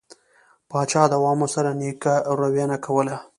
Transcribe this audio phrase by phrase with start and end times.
[0.69, 3.15] پاچا د عوامو سره نيکه رويه نه کوله.